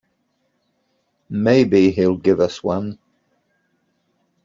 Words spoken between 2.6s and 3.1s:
one.